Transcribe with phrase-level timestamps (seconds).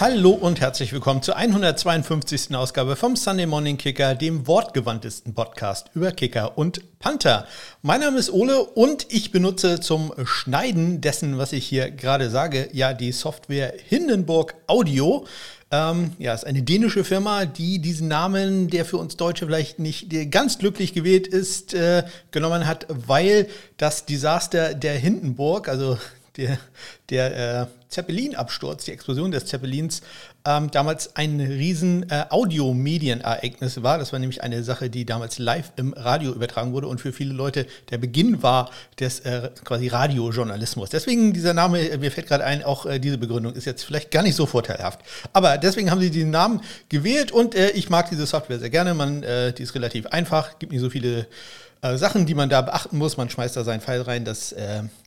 [0.00, 2.54] Hallo und herzlich willkommen zur 152.
[2.54, 7.48] Ausgabe vom Sunday Morning Kicker, dem wortgewandtesten Podcast über Kicker und Panther.
[7.82, 12.68] Mein Name ist Ole und ich benutze zum Schneiden dessen, was ich hier gerade sage,
[12.72, 15.26] ja die Software Hindenburg Audio.
[15.72, 20.30] Ähm, ja, ist eine dänische Firma, die diesen Namen, der für uns Deutsche vielleicht nicht
[20.30, 25.98] ganz glücklich gewählt ist, äh, genommen hat, weil das Desaster der Hindenburg, also
[26.38, 26.58] der,
[27.10, 30.02] der äh, Zeppelin-Absturz, die Explosion des Zeppelins,
[30.44, 33.98] ähm, damals ein riesen äh, Audiomedienereignis war.
[33.98, 37.34] Das war nämlich eine Sache, die damals live im Radio übertragen wurde und für viele
[37.34, 38.70] Leute der Beginn war
[39.00, 40.90] des äh, quasi Radiojournalismus.
[40.90, 44.10] Deswegen dieser Name, äh, mir fällt gerade ein, auch äh, diese Begründung ist jetzt vielleicht
[44.10, 45.00] gar nicht so vorteilhaft.
[45.32, 48.94] Aber deswegen haben sie diesen Namen gewählt und äh, ich mag diese Software sehr gerne.
[48.94, 51.26] Man, äh, die ist relativ einfach, gibt nicht so viele
[51.94, 53.16] Sachen, die man da beachten muss.
[53.16, 54.52] Man schmeißt da seinen Pfeil rein, das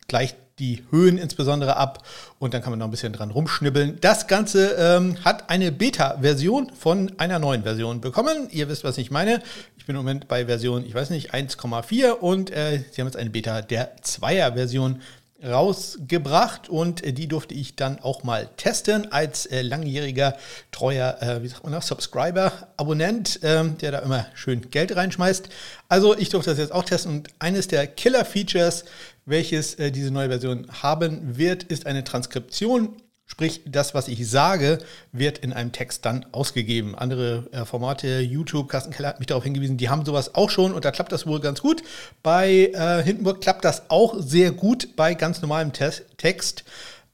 [0.08, 2.06] gleicht die Höhen insbesondere ab
[2.40, 4.00] und dann kann man noch ein bisschen dran rumschnibbeln.
[4.02, 8.48] Das Ganze ähm, hat eine Beta-Version von einer neuen Version bekommen.
[8.52, 9.42] Ihr wisst, was ich meine.
[9.78, 13.18] Ich bin im Moment bei Version, ich weiß nicht, 1,4 und äh, sie haben jetzt
[13.18, 15.02] eine Beta der 2er-Version
[15.44, 20.38] rausgebracht und äh, die durfte ich dann auch mal testen als äh, langjähriger,
[20.72, 25.50] treuer, äh, wie sagt man das, Subscriber, Abonnent, ähm, der da immer schön Geld reinschmeißt.
[25.90, 28.86] Also ich durfte das jetzt auch testen und eines der Killer-Features
[29.26, 32.96] welches äh, diese neue Version haben wird, ist eine Transkription.
[33.32, 34.80] Sprich, das, was ich sage,
[35.14, 36.96] wird in einem Text dann ausgegeben.
[36.96, 40.74] Andere äh, Formate, YouTube, Carsten Keller hat mich darauf hingewiesen, die haben sowas auch schon
[40.74, 41.82] und da klappt das wohl ganz gut.
[42.24, 46.66] Bei äh, Hindenburg klappt das auch sehr gut bei ganz normalem Te Text.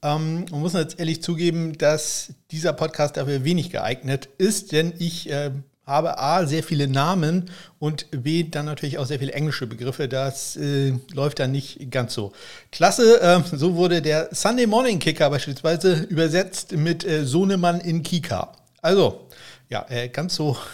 [0.02, 5.30] Ähm, man muss jetzt ehrlich zugeben, dass dieser Podcast dafür wenig geeignet ist, denn ich
[5.30, 5.52] äh,
[5.88, 10.06] habe A, sehr viele Namen und B, dann natürlich auch sehr viele englische Begriffe.
[10.06, 12.32] Das äh, läuft dann nicht ganz so.
[12.70, 18.52] Klasse, äh, so wurde der Sunday Morning Kicker beispielsweise übersetzt mit äh, Sohnemann in Kika.
[18.82, 19.28] Also,
[19.68, 20.56] ja, äh, ganz so.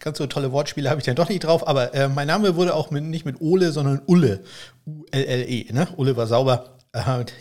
[0.00, 2.74] Ganz so tolle Wortspiele habe ich dann doch nicht drauf, aber äh, mein Name wurde
[2.74, 4.40] auch mit, nicht mit Ole, sondern Ulle.
[4.86, 5.86] U-L-L-E, ne?
[5.96, 6.74] Ulle war sauber.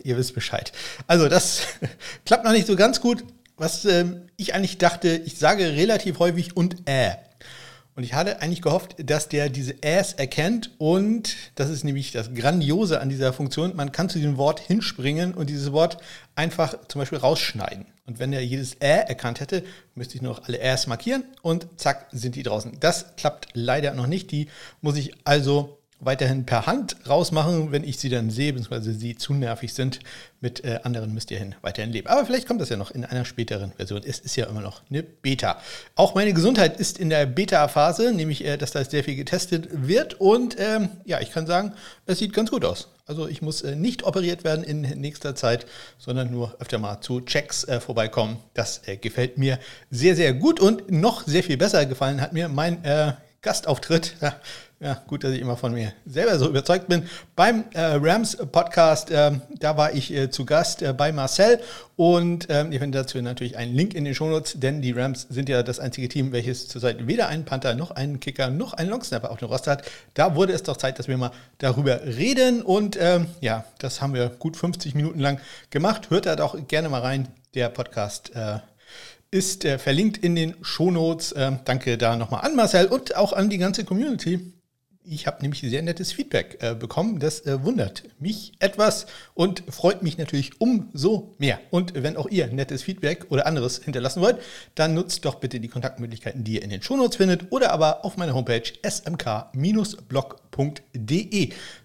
[0.04, 0.72] Ihr wisst Bescheid.
[1.08, 1.62] Also, das
[2.26, 3.24] klappt noch nicht so ganz gut
[3.58, 7.12] was ähm, ich eigentlich dachte, ich sage relativ häufig und äh.
[7.96, 12.32] Und ich hatte eigentlich gehofft, dass der diese Äs erkennt und das ist nämlich das
[12.36, 13.76] Grandiose an dieser Funktion.
[13.76, 15.98] Man kann zu diesem Wort hinspringen und dieses Wort
[16.36, 17.88] einfach zum Beispiel rausschneiden.
[18.06, 19.64] Und wenn er jedes Ä erkannt hätte,
[19.96, 22.80] müsste ich nur noch alle Äs markieren und zack, sind die draußen.
[22.80, 24.30] Das klappt leider noch nicht.
[24.32, 24.48] Die
[24.82, 29.34] muss ich also weiterhin per Hand rausmachen, wenn ich sie dann sehe, beziehungsweise sie zu
[29.34, 30.00] nervig sind.
[30.40, 32.08] Mit äh, anderen müsst ihr hin weiterhin leben.
[32.08, 34.04] Aber vielleicht kommt das ja noch in einer späteren Version.
[34.06, 35.60] Es ist ja immer noch eine Beta.
[35.96, 40.22] Auch meine Gesundheit ist in der Beta-Phase, nämlich äh, dass da sehr viel getestet wird.
[40.22, 41.74] Und ähm, ja, ich kann sagen,
[42.06, 42.90] es sieht ganz gut aus.
[43.08, 45.66] Also ich muss äh, nicht operiert werden in nächster Zeit,
[45.98, 48.38] sondern nur öfter mal zu Checks äh, vorbeikommen.
[48.54, 49.60] Das äh, gefällt mir
[49.90, 54.16] sehr, sehr gut und noch sehr viel besser gefallen hat mir mein äh, Gastauftritt.
[54.80, 57.10] Ja, gut, dass ich immer von mir selber so überzeugt bin.
[57.36, 61.60] Beim äh, Rams Podcast, äh, da war ich äh, zu Gast äh, bei Marcel
[61.96, 65.50] und ähm, ihr findet dazu natürlich einen Link in den Shownotes, denn die Rams sind
[65.50, 69.32] ja das einzige Team, welches zurzeit weder einen Panther noch einen Kicker noch einen Longsnapper
[69.32, 69.90] auf dem Roster hat.
[70.14, 74.14] Da wurde es doch Zeit, dass wir mal darüber reden und ähm, ja, das haben
[74.14, 76.12] wir gut 50 Minuten lang gemacht.
[76.12, 77.30] Hört da doch gerne mal rein.
[77.56, 78.60] Der Podcast äh,
[79.32, 81.34] ist äh, verlinkt in den Shownotes.
[81.36, 84.54] Ähm, danke da nochmal an Marcel und auch an die ganze Community.
[85.10, 87.20] Ich habe nämlich sehr nettes Feedback äh, bekommen.
[87.20, 91.62] Das äh, wundert mich etwas und freut mich natürlich umso mehr.
[91.72, 94.40] Und wenn auch ihr nettes Feedback oder anderes hinterlassen wollt,
[94.76, 98.18] dann nutzt doch bitte die Kontaktmöglichkeiten, die ihr in den Shownotes findet oder aber auf
[98.18, 99.54] meiner Homepage smk-blog.de.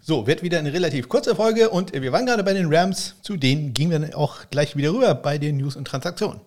[0.01, 3.15] So, wird wieder eine relativ kurze Folge und wir waren gerade bei den Rams.
[3.23, 6.41] Zu denen gingen wir auch gleich wieder rüber bei den News und Transaktionen.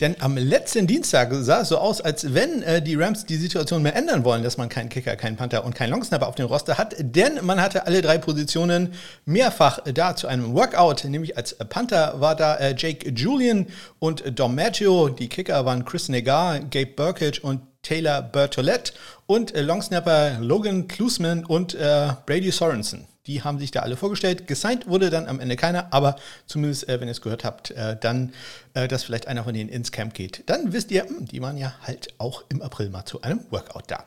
[0.00, 3.82] Denn am letzten Dienstag sah es so aus, als wenn äh, die Rams die Situation
[3.82, 6.76] mehr ändern wollen, dass man keinen Kicker, keinen Panther und keinen Longsnapper auf dem Roster
[6.76, 6.94] hat.
[6.98, 8.92] Denn man hatte alle drei Positionen
[9.24, 11.04] mehrfach da zu einem Workout.
[11.04, 13.66] Nämlich als Panther war da äh, Jake Julian
[13.98, 15.08] und Dom Maggio.
[15.08, 18.92] Die Kicker waren Chris Negar, Gabe Burkage und Taylor Bertolette.
[19.26, 23.06] Und äh, Longsnapper Logan Klusman und äh, Brady Sorensen.
[23.26, 24.46] Die haben sich da alle vorgestellt.
[24.46, 26.16] Gesigned wurde dann am Ende keiner, aber
[26.46, 28.32] zumindest, äh, wenn ihr es gehört habt, äh, dann,
[28.74, 30.44] äh, dass vielleicht einer von denen ins Camp geht.
[30.46, 33.40] Dann wisst ihr, mh, hm, die waren ja halt auch im April mal zu einem
[33.50, 34.04] Workout da.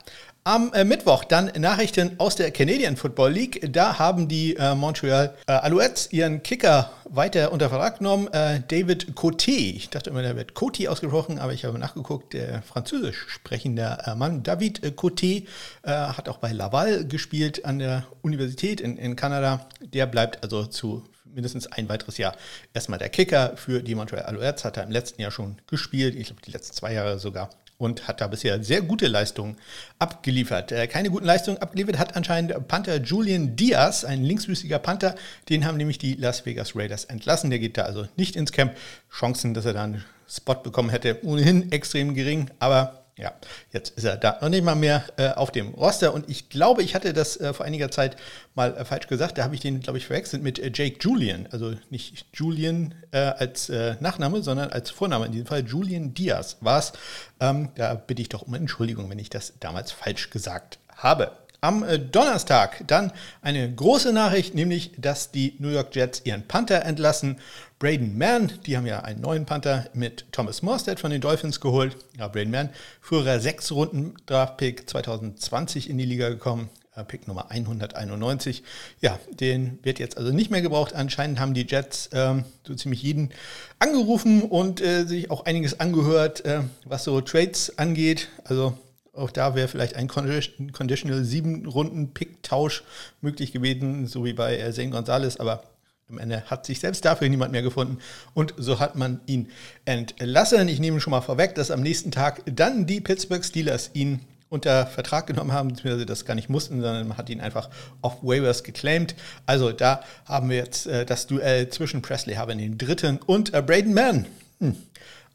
[0.49, 3.71] Am äh, Mittwoch dann Nachrichten aus der Canadian Football League.
[3.71, 8.27] Da haben die äh, Montreal äh, Alouettes ihren Kicker weiter unter Vertrag genommen.
[8.29, 9.75] Äh, David Coté.
[9.75, 12.33] Ich dachte immer, der wird Coty ausgesprochen, aber ich habe nachgeguckt.
[12.33, 15.45] Der französisch sprechende äh, Mann, David äh, Coté,
[15.83, 19.67] hat auch bei Laval gespielt an der Universität in in Kanada.
[19.81, 22.35] Der bleibt also zu mindestens ein weiteres Jahr
[22.73, 24.65] erstmal der Kicker für die Montreal Alouettes.
[24.65, 27.51] Hat er im letzten Jahr schon gespielt, ich glaube die letzten zwei Jahre sogar.
[27.79, 29.55] Und hat da bisher sehr gute Leistungen
[29.99, 30.71] abgeliefert.
[30.73, 35.15] Äh, keine guten Leistungen abgeliefert hat anscheinend Panther Julian Diaz, ein linksfüßiger Panther.
[35.47, 37.49] Den haben nämlich die Las Vegas Raiders entlassen.
[37.49, 38.75] Der geht da also nicht ins Camp.
[39.09, 42.51] Chancen, dass er da einen Spot bekommen hätte, ohnehin extrem gering.
[42.59, 43.33] Aber ja,
[43.71, 46.83] jetzt ist er da noch nicht mal mehr äh, auf dem Roster und ich glaube,
[46.83, 48.15] ich hatte das äh, vor einiger Zeit
[48.55, 49.37] mal äh, falsch gesagt.
[49.37, 51.47] Da habe ich den, glaube ich, verwechselt mit äh, Jake Julian.
[51.51, 55.25] Also nicht Julian äh, als äh, Nachname, sondern als Vorname.
[55.25, 56.93] In diesem Fall Julian Diaz war es.
[57.39, 61.31] Ähm, da bitte ich doch um Entschuldigung, wenn ich das damals falsch gesagt habe.
[61.61, 63.11] Am Donnerstag dann
[63.41, 67.37] eine große Nachricht, nämlich, dass die New York Jets ihren Panther entlassen.
[67.79, 71.97] Braden Mann, die haben ja einen neuen Panther mit Thomas Morstead von den Dolphins geholt.
[72.17, 72.69] Ja, Braden Mann,
[73.01, 76.69] früherer sechs Runden Draftpick 2020 in die Liga gekommen.
[77.03, 78.63] Pick Nummer 191.
[79.01, 80.93] Ja, den wird jetzt also nicht mehr gebraucht.
[80.93, 83.31] Anscheinend haben die Jets ähm, so ziemlich jeden
[83.79, 88.29] angerufen und äh, sich auch einiges angehört, äh, was so Trades angeht.
[88.43, 88.77] Also
[89.19, 92.83] auch da wäre vielleicht ein Conditional 7 Runden Pick-Tausch
[93.21, 95.63] möglich gewesen, so wie bei äh, Zane Gonzalez, aber
[96.09, 97.99] am Ende hat sich selbst dafür niemand mehr gefunden
[98.33, 99.49] und so hat man ihn
[99.85, 100.67] entlassen.
[100.67, 104.87] Ich nehme schon mal vorweg, dass am nächsten Tag dann die Pittsburgh Steelers ihn unter
[104.87, 107.69] Vertrag genommen haben, beziehungsweise das gar nicht mussten, sondern man hat ihn einfach
[108.01, 109.15] auf Waivers geclaimed.
[109.45, 113.61] Also da haben wir jetzt äh, das Duell zwischen Presley Harvin, dem Dritten, und äh,
[113.61, 114.25] Braden Mann.
[114.59, 114.75] Hm.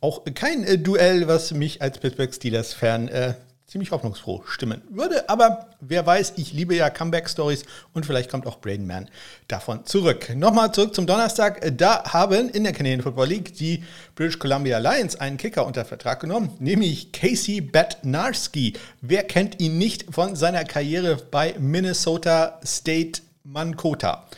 [0.01, 3.35] Auch kein äh, Duell, was mich als Pittsburgh Steelers-Fan äh,
[3.75, 5.29] ziemlich hoffnungsfroh stimmen würde.
[5.29, 9.09] Aber wer weiß, ich liebe ja Comeback-Stories und vielleicht kommt auch Braden Man
[9.49, 10.33] davon zurück.
[10.37, 11.61] Nochmal zurück zum Donnerstag.
[11.77, 13.83] Da haben in der Canadian Football League die
[14.15, 18.75] British Columbia Lions einen Kicker unter Vertrag genommen, nämlich Casey Batnarski.
[19.01, 24.29] Wer kennt ihn nicht von seiner Karriere bei Minnesota State Mankota?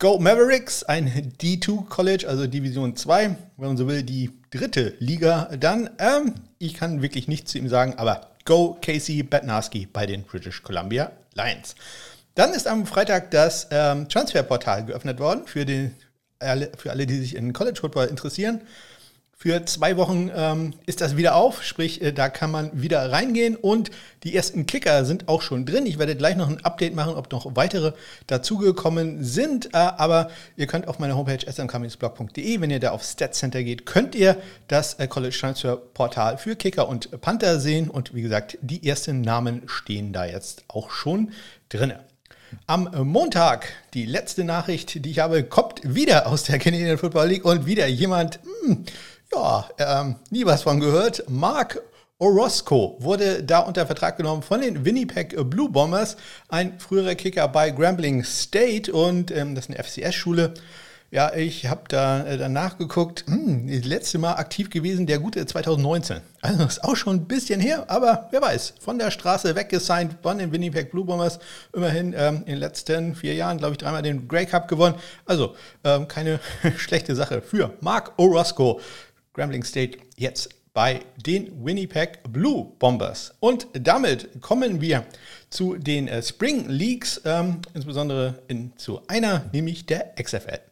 [0.00, 5.48] Go Mavericks, ein D2 College, also Division 2, wenn man so will, die dritte Liga.
[5.60, 10.24] Dann, ähm, ich kann wirklich nichts zu ihm sagen, aber Go Casey Batnarski bei den
[10.24, 11.76] British Columbia Lions.
[12.34, 15.94] Dann ist am Freitag das ähm, Transferportal geöffnet worden für, den,
[16.76, 18.62] für alle, die sich in College Football interessieren.
[19.42, 23.56] Für zwei Wochen ähm, ist das wieder auf, sprich, äh, da kann man wieder reingehen
[23.56, 23.90] und
[24.22, 25.86] die ersten Kicker sind auch schon drin.
[25.86, 27.94] Ich werde gleich noch ein Update machen, ob noch weitere
[28.26, 29.72] dazugekommen sind.
[29.72, 33.86] Äh, aber ihr könnt auf meiner Homepage smcommingsblog.de, wenn ihr da auf Stat Center geht,
[33.86, 34.36] könnt ihr
[34.68, 37.88] das äh, College Transfer Portal für Kicker und Panther sehen.
[37.88, 41.32] Und wie gesagt, die ersten Namen stehen da jetzt auch schon
[41.70, 41.94] drin.
[42.66, 47.44] Am Montag, die letzte Nachricht, die ich habe, kommt wieder aus der Canadian Football League
[47.46, 48.84] und wieder jemand, mh, hm,
[49.32, 51.24] ja, ähm, nie was von gehört.
[51.28, 51.82] Mark
[52.18, 56.16] Orozco wurde da unter Vertrag genommen von den Winnipeg Blue Bombers,
[56.48, 60.54] ein früherer Kicker bei Grambling State und ähm, das ist eine FCS-Schule.
[61.12, 65.44] Ja, ich habe da äh, danach geguckt, hm, das letzte Mal aktiv gewesen, der gute
[65.44, 66.20] 2019.
[66.40, 70.38] Also ist auch schon ein bisschen her, aber wer weiß, von der Straße weggesigned von
[70.38, 71.40] den Winnipeg Blue Bombers.
[71.72, 74.94] Immerhin ähm, in den letzten vier Jahren, glaube ich, dreimal den Grey Cup gewonnen.
[75.26, 76.38] Also ähm, keine
[76.76, 78.80] schlechte Sache für Mark Orozco.
[79.32, 83.34] Grambling State jetzt bei den Winnipeg Blue Bombers.
[83.40, 85.04] Und damit kommen wir
[85.50, 90.69] zu den äh, Spring Leagues, ähm, insbesondere in, zu einer, nämlich der XFL.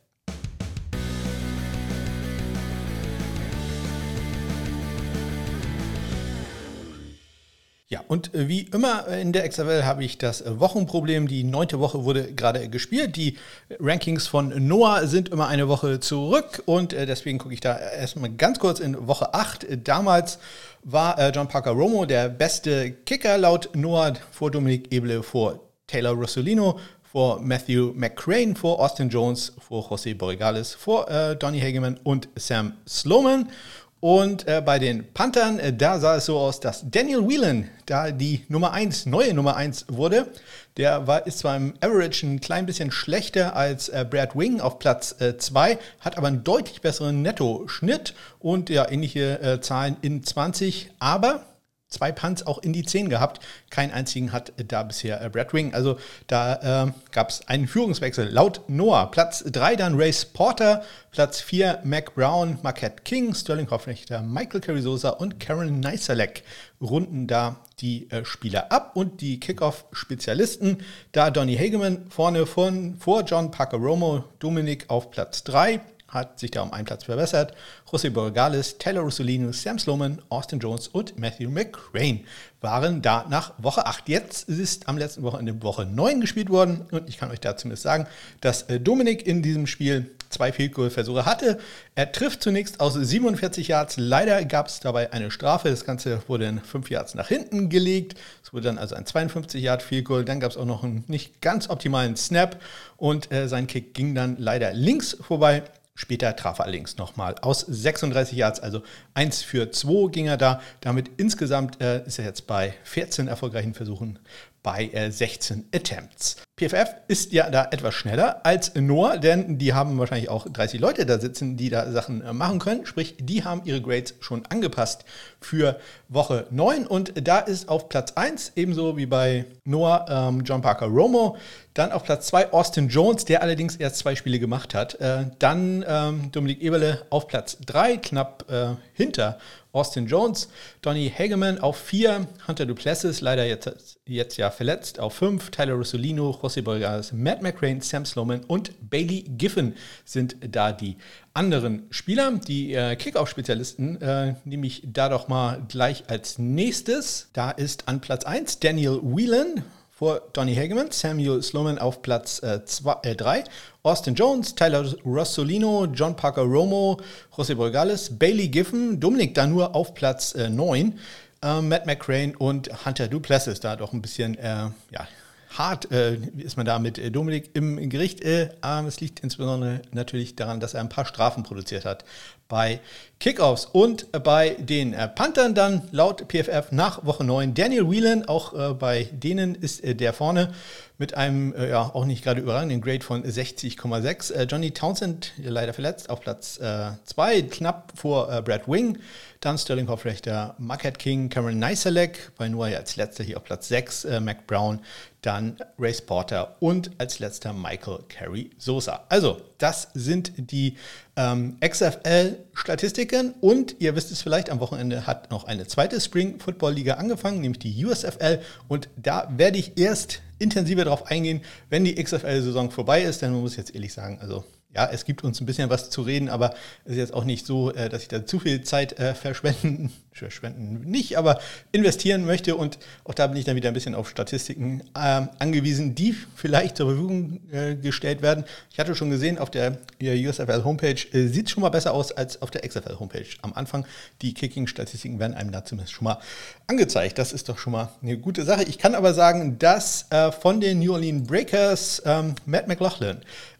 [7.90, 11.26] Ja, und äh, wie immer in der XFL habe ich das äh, Wochenproblem.
[11.26, 13.16] Die neunte Woche wurde gerade gespielt.
[13.16, 13.38] Die
[13.80, 18.28] Rankings von Noah sind immer eine Woche zurück und äh, deswegen gucke ich da erstmal
[18.28, 19.88] ganz kurz in Woche 8.
[19.88, 20.38] Damals
[20.84, 26.78] war John Parker Romo der beste Kicker laut Noah vor Dominik Eble, vor Taylor Rossolino,
[27.10, 32.74] vor Matthew McCrane, vor Austin Jones, vor José Borregales, vor äh, Donny Hageman und Sam
[32.86, 33.50] Sloman.
[34.00, 38.12] Und äh, bei den Panthern, äh, da sah es so aus, dass Daniel Whelan da
[38.12, 40.28] die Nummer 1, neue Nummer 1 wurde.
[40.76, 44.78] Der war, ist zwar im Average ein klein bisschen schlechter als äh, Brad Wing auf
[44.78, 50.22] Platz 2, äh, hat aber einen deutlich besseren Netto-Schnitt und ja, ähnliche äh, Zahlen in
[50.22, 50.90] 20.
[51.00, 51.44] Aber
[51.88, 53.40] zwei Punts auch in die 10 gehabt.
[53.70, 55.74] Keinen einzigen hat da bisher äh, Brad Wing.
[55.74, 58.28] Also da äh, gab es einen Führungswechsel.
[58.28, 64.22] Laut Noah, Platz 3 dann Race Porter, Platz 4 Mac Brown, Marquette King, Sterling Hoffnechter,
[64.22, 66.42] Michael Carrizosa und Karen Neiselek
[66.80, 70.78] runden da die äh, Spieler ab und die Kickoff-Spezialisten.
[71.12, 76.50] Da Donny Hageman vorne von, vor John Parker Romo, Dominik auf Platz 3, hat sich
[76.50, 77.54] da um einen Platz verbessert.
[77.90, 82.20] José Borregales, Taylor Russolino, Sam Sloman, Austin Jones und Matthew McCrane
[82.60, 84.08] waren da nach Woche 8.
[84.08, 87.82] Jetzt ist am letzten Wochenende Woche 9 gespielt worden und ich kann euch dazu zumindest
[87.82, 88.06] sagen,
[88.40, 91.58] dass äh, Dominik in diesem Spiel zwei Field Goal Versuche hatte.
[91.94, 93.96] Er trifft zunächst aus 47 Yards.
[93.96, 95.70] Leider gab es dabei eine Strafe.
[95.70, 98.14] Das Ganze wurde in 5 Yards nach hinten gelegt.
[98.42, 100.24] Es wurde dann also ein 52 Yard Goal.
[100.24, 102.60] Dann gab es auch noch einen nicht ganz optimalen Snap
[102.96, 105.62] und äh, sein Kick ging dann leider links vorbei.
[106.00, 110.60] Später traf er allerdings nochmal aus 36 Yards, also 1 für 2 ging er da.
[110.80, 114.20] Damit insgesamt äh, ist er jetzt bei 14 erfolgreichen Versuchen
[114.62, 116.36] bei äh, 16 Attempts.
[116.58, 121.06] PFF ist ja da etwas schneller als Noah, denn die haben wahrscheinlich auch 30 Leute
[121.06, 122.84] da sitzen, die da Sachen äh, machen können.
[122.84, 125.04] Sprich, die haben ihre Grades schon angepasst
[125.40, 130.60] für Woche 9 und da ist auf Platz 1, ebenso wie bei Noah, ähm, John
[130.60, 131.36] Parker Romo.
[131.74, 135.00] Dann auf Platz 2 Austin Jones, der allerdings erst zwei Spiele gemacht hat.
[135.00, 139.38] Äh, dann ähm, Dominik Eberle auf Platz 3, knapp äh, hinter
[139.72, 140.48] Austin Jones,
[140.82, 146.30] Donny Hageman auf 4, Hunter Duplessis, leider jetzt, jetzt ja verletzt, auf 5, Tyler Rossolino,
[146.48, 149.74] José Borges, Matt McCrane, Sam Sloman und Bailey Giffen
[150.06, 150.96] sind da die
[151.34, 152.32] anderen Spieler.
[152.32, 157.28] Die äh, Kickoff-Spezialisten äh, nehme ich da doch mal gleich als nächstes.
[157.34, 163.00] Da ist an Platz 1 Daniel Whelan vor Donny Hageman, Samuel Sloman auf Platz 3,
[163.02, 163.44] äh, äh,
[163.82, 166.98] Austin Jones, Tyler Rossolino, John Parker Romo,
[167.36, 170.98] José Borgales, Bailey Giffen, Dominik Danur auf Platz 9,
[171.42, 175.08] äh, Matt McCrane und Hunter Duplessis, da doch ein bisschen äh, ja,
[175.56, 178.20] hart äh, ist man da mit äh, Dominik im Gericht.
[178.22, 178.50] Äh,
[178.86, 182.04] es liegt insbesondere natürlich daran, dass er ein paar Strafen produziert hat
[182.48, 182.80] bei
[183.20, 188.24] Kickoffs und bei den äh, Panthern dann laut PFF nach Woche 9 Daniel Whelan.
[188.24, 190.54] Auch äh, bei denen ist äh, der vorne
[191.00, 194.50] mit einem ja auch nicht gerade überragenden Grade von 60,6.
[194.50, 198.98] Johnny Townsend leider verletzt auf Platz 2, knapp vor Brad Wing.
[199.40, 204.04] Dann Sterling Hoffrechter, Marquette King, Cameron Neiselek, bei Noah als letzter hier auf Platz 6,
[204.06, 204.80] äh, Mac Brown,
[205.22, 209.04] dann Race Porter und als letzter Michael Carey Sosa.
[209.08, 210.76] Also, das sind die
[211.18, 216.74] ähm, XFL-Statistiken und ihr wisst es vielleicht, am Wochenende hat noch eine zweite Spring Football
[216.74, 221.96] Liga angefangen, nämlich die USFL und da werde ich erst intensiver darauf eingehen, wenn die
[221.96, 224.44] XFL-Saison vorbei ist, denn man muss jetzt ehrlich sagen, also
[224.74, 227.46] ja, es gibt uns ein bisschen was zu reden, aber es ist jetzt auch nicht
[227.46, 231.40] so, äh, dass ich da zu viel Zeit äh, verschwenden, verschwenden nicht, aber
[231.72, 232.54] investieren möchte.
[232.54, 236.76] Und auch da bin ich dann wieder ein bisschen auf Statistiken äh, angewiesen, die vielleicht
[236.76, 238.44] zur Verfügung äh, gestellt werden.
[238.70, 242.12] Ich hatte schon gesehen, auf der USFL Homepage äh, sieht es schon mal besser aus
[242.12, 243.26] als auf der XFL Homepage.
[243.40, 243.86] Am Anfang,
[244.20, 246.18] die Kicking-Statistiken werden einem da zumindest schon mal
[246.66, 247.16] angezeigt.
[247.16, 248.64] Das ist doch schon mal eine gute Sache.
[248.64, 250.06] Ich kann aber sagen, dass
[250.40, 253.18] von den New Orleans Breakers ähm, Matt McLaughlin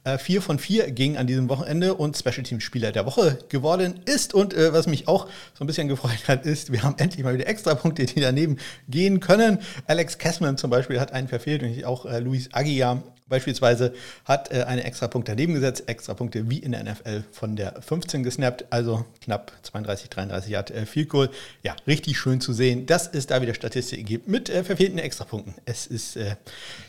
[0.09, 4.01] äh, vier von vier ging an diesem Wochenende und Special Team Spieler der Woche geworden
[4.07, 4.35] ist.
[4.35, 7.35] Und äh, was mich auch so ein bisschen gefreut hat, ist, wir haben endlich mal
[7.35, 8.57] wieder Extrapunkte, die daneben
[8.89, 9.59] gehen können.
[9.87, 13.93] Alex Kessman zum Beispiel hat einen verfehlt und auch äh, Luis Aguiar beispielsweise
[14.25, 17.81] hat äh, einen extra Punkt daneben gesetzt, extra Punkte wie in der NFL von der
[17.81, 21.31] 15 gesnappt, also knapp 32, 33 Yard äh, Field Goal.
[21.63, 25.55] Ja, richtig schön zu sehen, dass es da wieder Statistiken gibt mit äh, verfehlten Extrapunkten.
[25.67, 26.37] Es ist äh,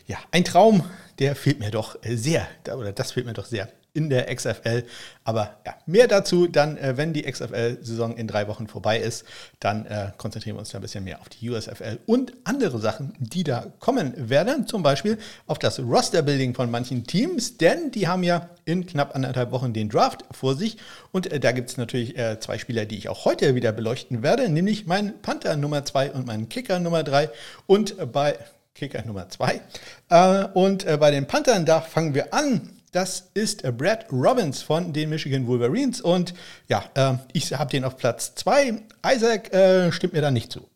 [0.08, 0.84] ja ein Traum,
[1.20, 4.84] der fehlt mir doch äh, sehr, oder das fehlt mir doch sehr in der XFL.
[5.24, 9.26] Aber ja, mehr dazu dann, äh, wenn die XFL-Saison in drei Wochen vorbei ist.
[9.60, 13.14] Dann äh, konzentrieren wir uns da ein bisschen mehr auf die USFL und andere Sachen,
[13.20, 14.68] die da kommen werden.
[14.68, 19.52] Zum Beispiel auf das Roster-Building von manchen Teams, denn die haben ja in knapp anderthalb
[19.52, 20.78] Wochen den Draft vor sich.
[21.12, 24.22] Und äh, da gibt es natürlich äh, zwei Spieler, die ich auch heute wieder beleuchten
[24.24, 27.30] werde, nämlich meinen Panther Nummer 2 und meinen Kicker Nummer 3.
[27.66, 28.38] Und bei
[28.80, 29.62] Kicker Nummer 2.
[30.10, 34.64] Äh, und äh, bei den Panthern, da fangen wir an das ist äh, Brad Robbins
[34.64, 36.02] von den Michigan Wolverines.
[36.02, 36.34] Und
[36.68, 38.82] ja, ich habe den auf Platz 2.
[39.06, 40.68] Isaac stimmt mir da nicht zu.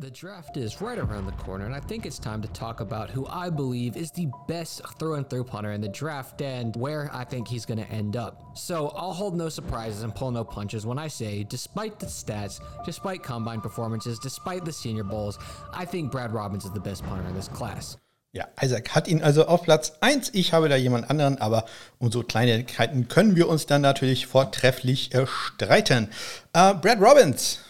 [0.00, 3.10] The draft is right around the corner, and I think it's time to talk about
[3.10, 7.08] who I believe is the best throw and through punter in the draft and where
[7.12, 8.58] I think he's going to end up.
[8.58, 12.60] So I'll hold no surprises and pull no punches when I say, despite the stats,
[12.84, 15.38] despite combine performances, despite the Senior Bowls,
[15.72, 17.96] I think Brad Robbins is the best punter in this class.
[18.32, 20.30] Ja, Isaac hat ihn also auf Platz 1.
[20.34, 21.66] Ich habe da jemand anderen, aber
[22.00, 26.08] um so Kleinigkeiten können wir uns dann natürlich vortrefflich streiten.
[26.52, 27.60] Äh, Brad Robbins,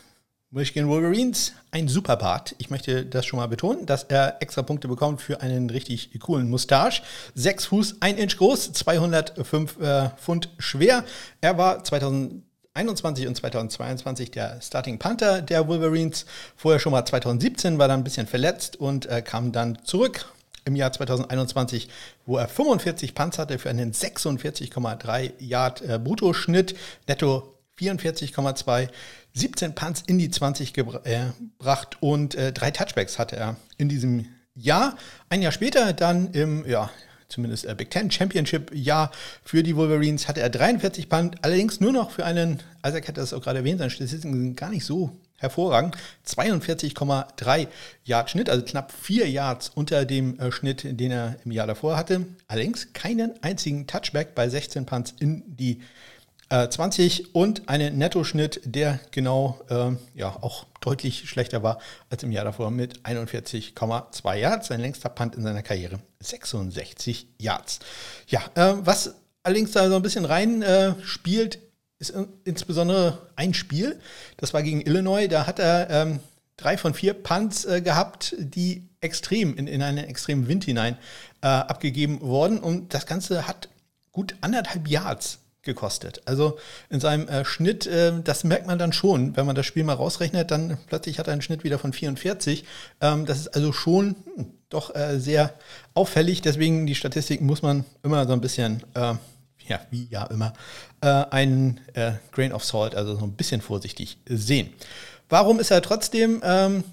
[0.55, 2.55] Michigan Wolverines, ein super Part.
[2.59, 6.49] Ich möchte das schon mal betonen, dass er extra Punkte bekommt für einen richtig coolen
[6.49, 7.03] Mustache.
[7.35, 11.03] 6 Fuß, 1 Inch groß, 205 äh, Pfund schwer.
[11.41, 16.25] Er war 2021 und 2022 der Starting Panther der Wolverines.
[16.55, 20.33] Vorher schon mal 2017 war er ein bisschen verletzt und äh, kam dann zurück
[20.65, 21.89] im Jahr 2021,
[22.27, 26.77] wo er 45 Punts hatte für einen 46,3 Yard äh, Bruttoschnitt,
[27.09, 28.89] netto 44,2,
[29.35, 31.27] 17 Punts in die 20 gebra äh,
[31.59, 34.97] gebracht und äh, drei Touchbacks hatte er in diesem Jahr.
[35.29, 36.91] Ein Jahr später dann im, ja,
[37.29, 39.11] zumindest äh, Big Ten Championship Jahr
[39.45, 43.33] für die Wolverines hatte er 43 Punt, allerdings nur noch für einen, Isaac hat das
[43.33, 45.97] auch gerade erwähnt, seine Statistiken sind gar nicht so hervorragend.
[46.27, 47.69] 42,3
[48.05, 51.97] Yard Schnitt, also knapp 4 Yards unter dem äh, Schnitt, den er im Jahr davor
[51.97, 52.27] hatte.
[52.49, 55.83] Allerdings keinen einzigen Touchback bei 16 Punts in die
[56.51, 61.79] äh, 20 und einen Nettoschnitt, der genau äh, ja auch deutlich schlechter war
[62.11, 64.69] als im Jahr davor mit 41,2 Yards.
[64.69, 67.81] Sein längster Punt in seiner Karriere 66 Yards.
[68.29, 71.59] Ja, äh, was allerdings da so ein bisschen rein äh, spielt,
[71.99, 72.13] ist
[72.45, 74.01] insbesondere ein Spiel.
[74.37, 75.29] Das war gegen Illinois.
[75.29, 76.21] Da hat er ähm,
[76.57, 80.99] drei von vier Punts äh, gehabt, die extrem in, in einen extremen Wind hinein
[81.41, 82.59] äh, abgegeben wurden.
[82.59, 83.69] Und das Ganze hat
[84.13, 86.23] gut anderthalb Yards gekostet.
[86.27, 86.59] Also
[86.91, 89.95] in seinem äh, Schnitt, äh, das merkt man dann schon, wenn man das Spiel mal
[89.95, 92.65] rausrechnet, dann plötzlich hat er einen Schnitt wieder von 44.
[93.01, 95.55] Ähm, das ist also schon hm, doch äh, sehr
[95.95, 96.43] auffällig.
[96.43, 99.15] Deswegen die Statistiken muss man immer so ein bisschen, äh,
[99.67, 100.53] ja, wie ja immer,
[101.01, 104.71] äh, einen äh, Grain of Salt, also so ein bisschen vorsichtig sehen.
[105.29, 106.85] Warum ist er trotzdem ähm,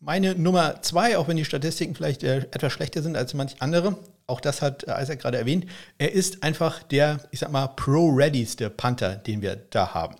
[0.00, 3.96] meine Nummer zwei, auch wenn die Statistiken vielleicht etwas schlechter sind als manch andere?
[4.26, 5.66] Auch das hat Isaac gerade erwähnt,
[5.98, 10.16] er ist einfach der, ich sag mal, pro-readyste Panther, den wir da haben.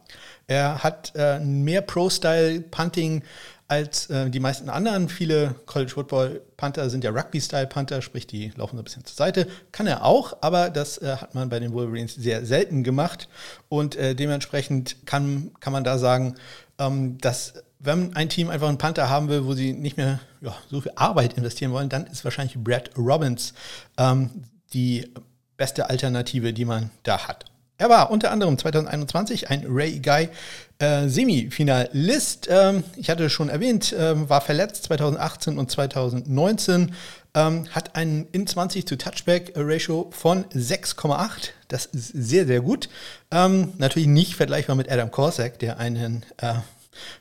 [0.47, 3.23] Er hat äh, mehr Pro-Style-Punting
[3.69, 5.09] als äh, die meisten anderen.
[5.09, 9.17] Viele College Football Panther sind ja Rugby-Style Panther, sprich die laufen so ein bisschen zur
[9.17, 9.49] Seite.
[9.73, 13.29] Kann er auch, aber das äh, hat man bei den Wolverines sehr selten gemacht
[13.69, 16.37] und äh, dementsprechend kann, kann man da sagen,
[16.79, 17.55] ähm, dass
[17.87, 20.93] wenn ein Team einfach einen Panther haben will, wo sie nicht mehr ja, so viel
[20.97, 23.55] Arbeit investieren wollen, dann ist wahrscheinlich Brad Robbins
[23.97, 24.31] ähm,
[24.73, 25.09] die
[25.57, 27.47] beste Alternative, die man da hat.
[27.79, 30.31] Er war unter anderem 2021 ein Ray Guy
[30.79, 32.49] äh, Semifinalist.
[32.51, 36.95] Ähm, ich hatte schon erwähnt, äh, war verletzt 2018 und 2019.
[37.35, 41.51] Ähm, hat einen in 20 zu Touchback Ratio von 6,8.
[41.69, 42.89] Das ist sehr, sehr gut.
[43.31, 46.55] Ähm, natürlich nicht vergleichbar mit Adam Korsak, der einen äh,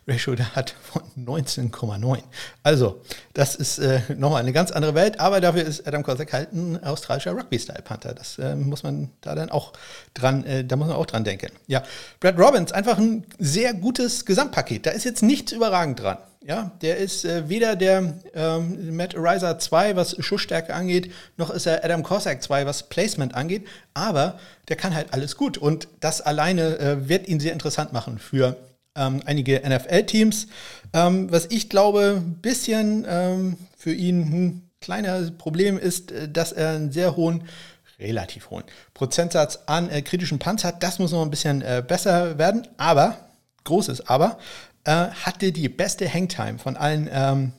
[0.07, 2.19] Ratio da hat von 19,9.
[2.63, 3.01] Also,
[3.33, 6.83] das ist äh, nochmal eine ganz andere Welt, aber dafür ist Adam Kozak halt ein
[6.83, 8.13] australischer Rugby-Style-Panther.
[8.13, 9.73] Das äh, muss man da dann auch
[10.13, 11.51] dran, äh, da muss man auch dran denken.
[11.67, 11.83] Ja,
[12.19, 14.85] Brad Robbins, einfach ein sehr gutes Gesamtpaket.
[14.85, 16.17] Da ist jetzt nichts überragend dran.
[16.47, 21.65] Ja, der ist äh, weder der ähm, Matt Ariza 2, was Schussstärke angeht, noch ist
[21.65, 26.21] er Adam Cossack 2, was Placement angeht, aber der kann halt alles gut und das
[26.21, 28.57] alleine äh, wird ihn sehr interessant machen für
[28.95, 30.47] ähm, einige NFL-Teams.
[30.93, 36.51] Ähm, was ich glaube, ein bisschen ähm, für ihn ein kleiner Problem ist, äh, dass
[36.51, 37.43] er einen sehr hohen
[37.99, 40.83] relativ hohen Prozentsatz an äh, kritischen Punts hat.
[40.83, 42.67] Das muss noch ein bisschen äh, besser werden.
[42.77, 43.17] Aber,
[43.63, 44.37] großes Aber,
[44.83, 47.53] äh, hatte die beste Hangtime von allen ähm,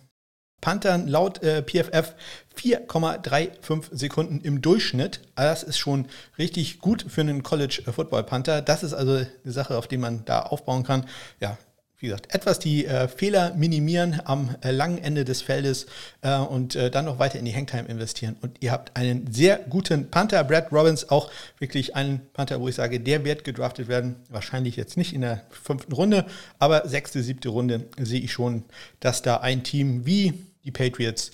[0.67, 2.17] Panthern laut äh, PFF
[2.59, 5.21] 4,35 Sekunden im Durchschnitt.
[5.37, 6.07] Das ist schon
[6.39, 8.63] richtig gut für einen College Football Panther.
[8.63, 11.07] Das ist also eine Sache, auf die man da aufbauen kann.
[11.39, 11.57] Ja,
[12.01, 15.87] wie gesagt, etwas die äh, Fehler minimieren am äh, langen Ende des Feldes
[16.23, 18.35] äh, und äh, dann noch weiter in die Hangtime investieren.
[18.41, 20.43] Und ihr habt einen sehr guten Panther.
[20.43, 24.17] Brad Robbins, auch wirklich einen Panther, wo ich sage, der wird gedraftet werden.
[24.31, 26.27] Wahrscheinlich jetzt nicht in der fünften Runde,
[26.59, 28.65] aber sechste, siebte Runde sehe ich schon,
[28.99, 30.35] dass da ein Team wie
[30.67, 31.31] die Patriots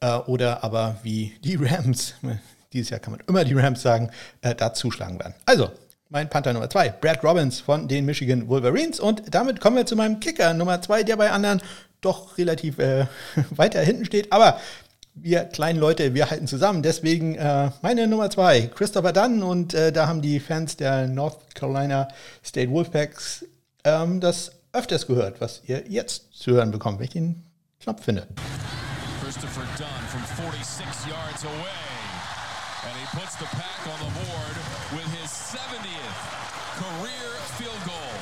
[0.00, 2.14] äh, oder aber wie die Rams,
[2.72, 4.10] dieses Jahr kann man immer die Rams sagen,
[4.42, 5.34] äh, da zuschlagen werden.
[5.46, 5.70] Also,
[6.10, 9.00] mein Panther Nummer 2, Brad Robbins von den Michigan Wolverines.
[9.00, 11.60] Und damit kommen wir zu meinem Kicker Nummer 2, der bei anderen
[12.00, 13.06] doch relativ äh,
[13.50, 14.30] weiter hinten steht.
[14.32, 14.60] Aber
[15.14, 16.82] wir kleinen Leute, wir halten zusammen.
[16.82, 19.42] Deswegen äh, meine Nummer 2, Christopher Dunn.
[19.42, 22.08] Und äh, da haben die Fans der North Carolina
[22.44, 23.44] State Wolfpacks
[23.84, 27.44] ähm, das öfters gehört, was ihr jetzt zu hören bekommt, wenn ich den
[27.86, 28.24] Knopf finde.
[29.20, 31.84] Christopher Dunn from 46 yards away.
[32.88, 34.56] And he puts the pack on the board
[34.96, 36.20] with his 70th
[36.80, 37.28] career
[37.60, 38.14] field goal.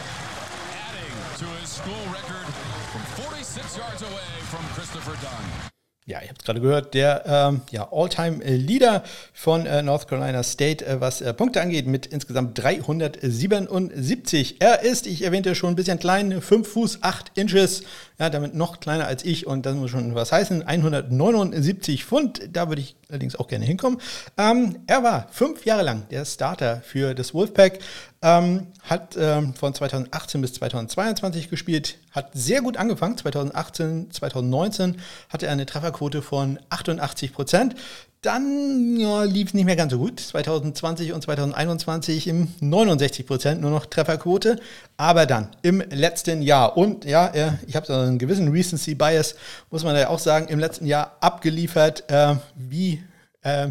[0.90, 2.46] Adding to his school record
[2.90, 5.71] from 46 yards away from Christopher Dunn.
[6.04, 10.84] Ja, ihr habt es gerade gehört, der ähm, ja, All-Time-Leader von äh, North Carolina State,
[10.84, 14.56] äh, was äh, Punkte angeht, mit insgesamt 377.
[14.60, 17.84] Er ist, ich erwähnte schon, ein bisschen klein, 5 Fuß 8 Inches,
[18.18, 22.68] ja, damit noch kleiner als ich und das muss schon was heißen, 179 Pfund, da
[22.68, 24.00] würde ich allerdings auch gerne hinkommen.
[24.36, 27.78] Ähm, er war fünf Jahre lang der Starter für das Wolfpack,
[28.22, 33.18] ähm, hat ähm, von 2018 bis 2022 gespielt, hat sehr gut angefangen.
[33.18, 37.74] 2018, 2019 hatte er eine Trefferquote von 88 Prozent.
[38.22, 40.20] dann ja, lief es nicht mehr ganz so gut.
[40.20, 44.60] 2020 und 2021 im 69 Prozent nur noch Trefferquote.
[44.96, 47.32] Aber dann im letzten Jahr und ja,
[47.66, 49.34] ich habe so einen gewissen Recency Bias,
[49.70, 53.02] muss man ja auch sagen, im letzten Jahr abgeliefert äh, wie
[53.42, 53.68] äh,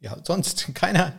[0.00, 1.12] ja, sonst keiner,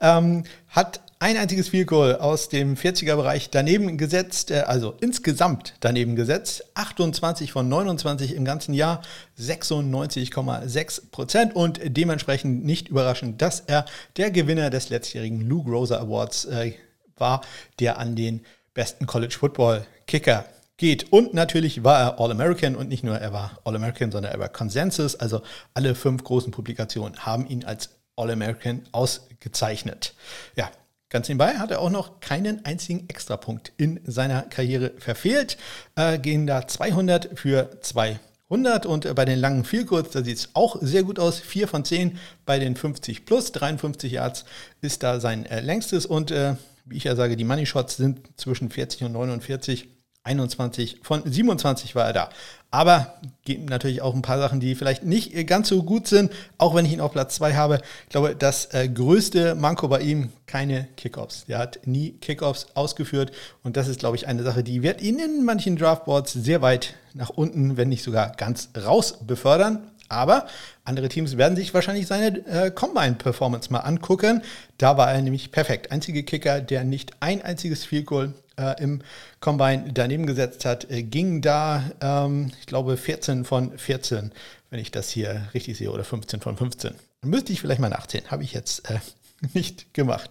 [0.00, 6.14] ähm, hat ein einziges Field Goal aus dem 40er-Bereich daneben gesetzt, äh, also insgesamt daneben
[6.14, 6.64] gesetzt.
[6.74, 9.02] 28 von 29 im ganzen Jahr,
[9.38, 16.44] 96,6 Prozent und dementsprechend nicht überraschend, dass er der Gewinner des letztjährigen Lou Groza Awards
[16.46, 16.74] äh,
[17.16, 17.40] war,
[17.80, 20.44] der an den besten College Football Kicker
[20.76, 21.10] geht.
[21.12, 25.16] Und natürlich war er All-American und nicht nur er war All-American, sondern er war Consensus.
[25.16, 25.40] Also
[25.72, 30.14] alle fünf großen Publikationen haben ihn als All-American ausgezeichnet.
[30.56, 30.70] Ja,
[31.08, 35.56] Ganz nebenbei hat er auch noch keinen einzigen Extrapunkt in seiner Karriere verfehlt.
[35.94, 40.76] Äh, gehen da 200 für 200 und bei den langen Vielkurz, da sieht es auch
[40.80, 41.38] sehr gut aus.
[41.38, 44.44] 4 von 10 bei den 50 plus, 53 Yards
[44.80, 48.20] ist da sein äh, längstes und äh, wie ich ja sage, die Money Shots sind
[48.36, 49.88] zwischen 40 und 49.
[50.26, 52.28] 21 von 27 war er da.
[52.70, 56.74] Aber gibt natürlich auch ein paar Sachen, die vielleicht nicht ganz so gut sind, auch
[56.74, 57.80] wenn ich ihn auf Platz 2 habe.
[58.04, 61.44] Ich glaube, das äh, größte Manko bei ihm, keine Kickoffs.
[61.48, 63.30] Er hat nie Kickoffs ausgeführt
[63.62, 66.94] und das ist, glaube ich, eine Sache, die wird ihn in manchen Draftboards sehr weit
[67.14, 69.90] nach unten, wenn nicht sogar ganz raus befördern.
[70.08, 70.46] Aber
[70.84, 74.42] andere Teams werden sich wahrscheinlich seine äh, Combine-Performance mal angucken.
[74.78, 75.90] Da war er nämlich perfekt.
[75.90, 79.02] Einzige Kicker, der nicht ein einziges Field Goal äh, im
[79.40, 84.32] Combine daneben gesetzt hat, äh, ging da, ähm, ich glaube, 14 von 14,
[84.70, 86.94] wenn ich das hier richtig sehe, oder 15 von 15.
[87.22, 88.98] Müsste ich vielleicht mal nachzählen, habe ich jetzt äh,
[89.54, 90.30] nicht gemacht.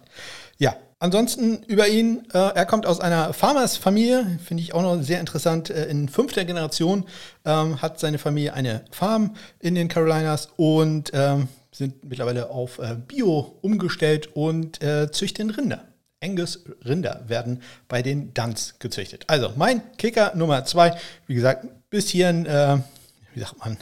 [0.58, 5.20] Ja, ansonsten über ihn, äh, er kommt aus einer Farmers-Familie, finde ich auch noch sehr
[5.20, 5.70] interessant.
[5.70, 7.04] Äh, in fünfter Generation
[7.44, 12.96] ähm, hat seine Familie eine Farm in den Carolinas und ähm, sind mittlerweile auf äh,
[13.06, 15.84] Bio umgestellt und äh, züchten Rinder.
[16.22, 19.24] Angus Rinder werden bei den Duns gezüchtet.
[19.26, 22.78] Also mein Kicker Nummer zwei, wie gesagt, ein bisschen, äh,
[23.34, 23.76] wie sagt man,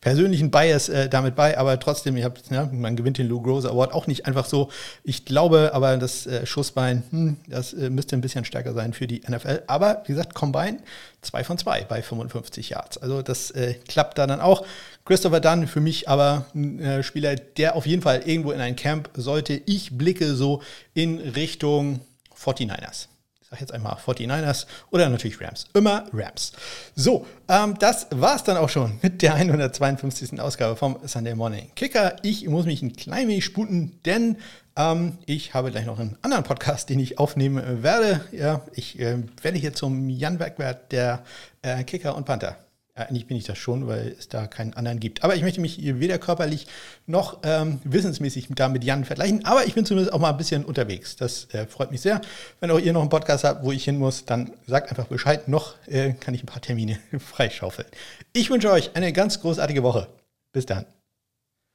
[0.00, 3.70] persönlichen Bias äh, damit bei, aber trotzdem, ich hab, ja, man gewinnt den Lou Groza
[3.70, 4.70] Award auch nicht einfach so.
[5.04, 9.06] Ich glaube aber, das äh, Schussbein, hm, das äh, müsste ein bisschen stärker sein für
[9.06, 9.62] die NFL.
[9.66, 10.78] Aber wie gesagt, Combine
[11.22, 12.98] 2 von 2 bei 55 Yards.
[12.98, 14.64] Also das äh, klappt da dann auch.
[15.04, 18.76] Christopher Dunn für mich aber ein äh, Spieler, der auf jeden Fall irgendwo in ein
[18.76, 19.60] Camp sollte.
[19.66, 20.62] Ich blicke so
[20.94, 22.00] in Richtung
[22.36, 23.08] 49ers.
[23.46, 25.66] Ich sage jetzt einmal 49ers oder natürlich Rams.
[25.72, 26.50] Immer Rams.
[26.96, 30.40] So, ähm, das war es dann auch schon mit der 152.
[30.40, 32.16] Ausgabe vom Sunday Morning Kicker.
[32.24, 34.38] Ich muss mich ein klein wenig sputen, denn
[34.74, 38.24] ähm, ich habe gleich noch einen anderen Podcast, den ich aufnehmen werde.
[38.32, 41.22] Ja, ich äh, werde hier zum Jan Bergwert der
[41.62, 42.65] äh, Kicker und Panther.
[42.96, 45.22] Eigentlich bin ich das schon, weil es da keinen anderen gibt.
[45.22, 46.66] Aber ich möchte mich weder körperlich
[47.06, 49.44] noch ähm, wissensmäßig da mit Jan vergleichen.
[49.44, 51.14] Aber ich bin zumindest auch mal ein bisschen unterwegs.
[51.14, 52.22] Das äh, freut mich sehr.
[52.58, 55.46] Wenn auch ihr noch einen Podcast habt, wo ich hin muss, dann sagt einfach Bescheid.
[55.46, 57.86] Noch äh, kann ich ein paar Termine freischaufeln.
[58.32, 60.08] Ich wünsche euch eine ganz großartige Woche.
[60.52, 60.86] Bis dann.